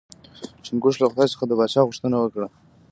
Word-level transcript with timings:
چنګښو 0.63 0.99
له 1.01 1.07
خدای 1.11 1.27
څخه 1.33 1.43
د 1.47 1.51
پاچا 1.59 1.81
غوښتنه 1.87 2.17
وکړه. 2.19 2.47